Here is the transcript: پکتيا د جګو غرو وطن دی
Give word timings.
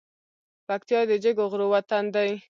پکتيا 0.67 0.99
د 1.09 1.11
جګو 1.23 1.45
غرو 1.51 1.67
وطن 1.73 2.03
دی 2.15 2.31